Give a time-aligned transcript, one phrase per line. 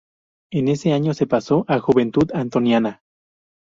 [0.51, 3.03] En ese año se pasó a Juventud Antoniana.